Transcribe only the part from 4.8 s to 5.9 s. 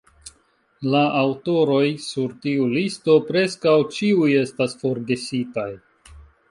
forgesitaj.